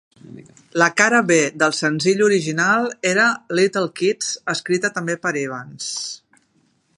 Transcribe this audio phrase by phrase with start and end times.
[0.83, 3.27] La cara B del senzill original era
[3.59, 5.93] "Little Kids", escrita també per Evans.